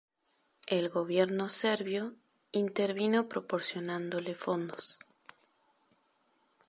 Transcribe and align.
El 0.65 0.89
Gobierno 0.89 1.47
serbio 1.47 2.15
intervino 2.53 3.29
proporcionándole 3.29 4.33
fondos. 4.33 4.97